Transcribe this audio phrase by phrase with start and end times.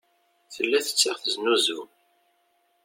[0.53, 1.81] Tella tettaɣ teznuzu.